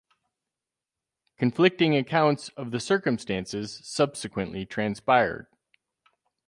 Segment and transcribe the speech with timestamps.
[1.37, 5.45] Conflicting accounts of the circumstances subsequently transpired.